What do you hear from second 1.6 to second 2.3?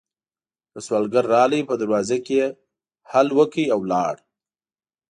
په دروازه